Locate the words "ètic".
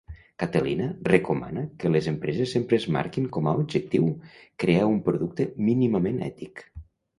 6.33-6.69